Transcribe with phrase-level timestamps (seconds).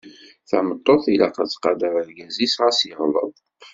[0.49, 3.33] Tameṭṭut ilaq ad tqader argaz-is ɣas yeɣleḍ.